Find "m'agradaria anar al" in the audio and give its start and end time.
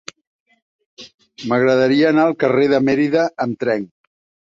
1.53-2.37